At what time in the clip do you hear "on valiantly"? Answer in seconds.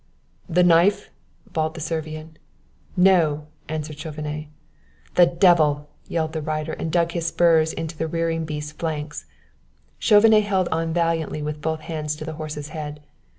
10.69-11.43